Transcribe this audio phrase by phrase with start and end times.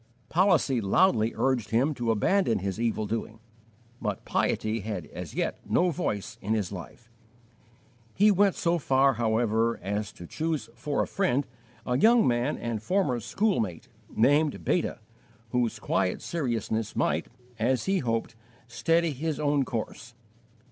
[0.29, 3.39] Policy loudly urged him to abandon his evil doing,
[4.01, 7.11] but piety had as yet no voice in his life.
[8.15, 11.45] He went so far, however, as to choose for a friend
[11.85, 14.97] a young man and former schoolmate, named Beta,
[15.51, 17.27] whose quiet seriousness might,
[17.59, 18.33] as he hoped,
[18.67, 20.15] steady his own course.